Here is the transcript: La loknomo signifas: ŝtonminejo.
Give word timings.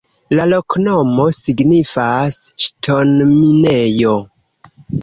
La 0.37 0.45
loknomo 0.53 1.27
signifas: 1.39 2.41
ŝtonminejo. 2.67 4.21